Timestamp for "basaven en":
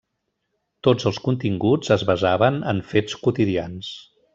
2.13-2.83